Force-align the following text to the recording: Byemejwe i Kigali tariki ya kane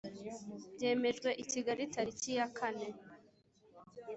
Byemejwe 0.75 1.29
i 1.43 1.43
Kigali 1.51 1.83
tariki 1.93 2.31
ya 2.37 2.47
kane 2.57 2.87